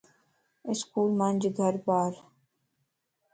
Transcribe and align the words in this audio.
اسڪول 0.69 1.09
مانجي 1.19 1.49
گھر 1.59 1.75
پار 1.85 2.13